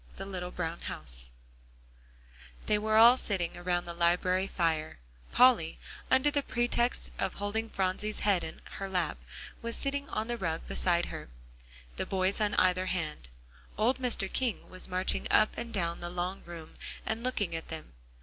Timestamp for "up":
15.29-15.55